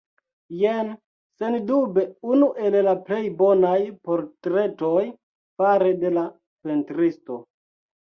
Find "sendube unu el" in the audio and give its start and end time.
1.41-2.79